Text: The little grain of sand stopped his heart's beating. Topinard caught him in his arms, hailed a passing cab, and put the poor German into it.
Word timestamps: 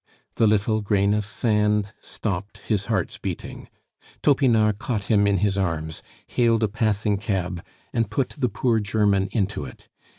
The 0.37 0.47
little 0.47 0.81
grain 0.81 1.13
of 1.13 1.23
sand 1.23 1.93
stopped 2.01 2.57
his 2.57 2.85
heart's 2.87 3.19
beating. 3.19 3.69
Topinard 4.23 4.79
caught 4.79 5.11
him 5.11 5.27
in 5.27 5.37
his 5.37 5.59
arms, 5.59 6.01
hailed 6.25 6.63
a 6.63 6.67
passing 6.67 7.17
cab, 7.17 7.63
and 7.93 8.09
put 8.09 8.29
the 8.29 8.49
poor 8.49 8.79
German 8.79 9.27
into 9.31 9.63
it. 9.65 9.89